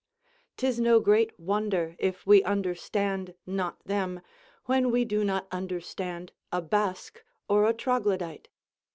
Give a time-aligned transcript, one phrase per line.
[0.57, 4.19] 'Tis no great wonder if we understand not them,
[4.65, 8.47] when we do not understand a Basque or a Troglodyte.